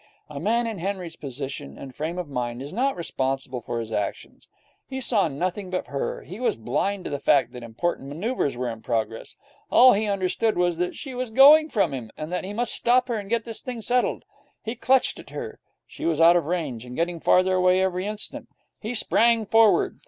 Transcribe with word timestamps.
A 0.31 0.39
man 0.39 0.65
in 0.65 0.79
Henry's 0.79 1.15
position 1.15 1.77
and 1.77 1.93
frame 1.93 2.17
of 2.17 2.27
mind 2.27 2.59
is 2.59 2.73
not 2.73 2.95
responsible 2.95 3.61
for 3.61 3.79
his 3.79 3.91
actions. 3.91 4.49
He 4.89 4.99
saw 4.99 5.27
nothing 5.27 5.69
but 5.69 5.85
her; 5.89 6.23
he 6.23 6.39
was 6.39 6.55
blind 6.55 7.03
to 7.03 7.11
the 7.11 7.19
fact 7.19 7.53
that 7.53 7.61
important 7.61 8.09
manoeuvres 8.09 8.57
were 8.57 8.67
in 8.71 8.81
progress. 8.81 9.35
All 9.69 9.93
he 9.93 10.07
understood 10.07 10.57
was 10.57 10.77
that 10.77 10.95
she 10.95 11.13
was 11.13 11.29
going 11.29 11.69
from 11.69 11.93
him, 11.93 12.09
and 12.17 12.31
that 12.31 12.43
he 12.43 12.51
must 12.51 12.73
stop 12.73 13.09
her 13.09 13.15
and 13.15 13.29
get 13.29 13.45
this 13.45 13.61
thing 13.61 13.79
settled. 13.83 14.25
He 14.63 14.73
clutched 14.73 15.19
at 15.19 15.29
her. 15.29 15.59
She 15.85 16.03
was 16.07 16.19
out 16.19 16.35
of 16.35 16.45
range, 16.45 16.83
and 16.83 16.95
getting 16.95 17.19
farther 17.19 17.53
away 17.53 17.79
every 17.79 18.07
instant. 18.07 18.49
He 18.79 18.95
sprang 18.95 19.45
forward. 19.45 19.99